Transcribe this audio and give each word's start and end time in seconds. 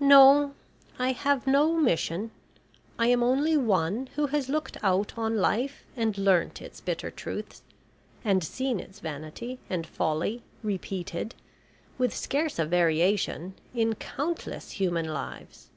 "No, 0.00 0.56
I 0.98 1.12
have 1.12 1.46
no 1.46 1.74
mission. 1.76 2.32
I 2.98 3.06
am 3.06 3.22
only 3.22 3.56
one 3.56 4.08
who 4.16 4.26
has 4.26 4.48
looked 4.48 4.76
out 4.82 5.16
on 5.16 5.36
life 5.36 5.84
and 5.96 6.18
learnt 6.18 6.60
its 6.60 6.80
bitter 6.80 7.12
truths, 7.12 7.62
and 8.24 8.42
seen 8.42 8.80
its 8.80 8.98
vanity 8.98 9.60
and 9.70 9.86
folly 9.86 10.42
repeated, 10.64 11.36
with 11.96 12.12
scarce 12.12 12.58
a 12.58 12.66
variation, 12.66 13.54
in 13.72 13.94
countless 13.94 14.72
human 14.72 15.14
lives." 15.14 15.68